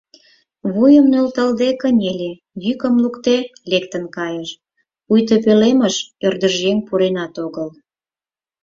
Вуйым 0.73 1.05
нӧлталде 1.11 1.69
кынеле, 1.81 2.31
йӱкым 2.63 2.95
лукде 3.03 3.37
лектын 3.71 4.03
кайыш, 4.15 4.49
пуйто 5.05 5.35
пӧлемыш 5.43 5.95
ӧрдыжъеҥ 6.25 6.77
пуренат 6.87 7.33
огыл. 7.45 7.67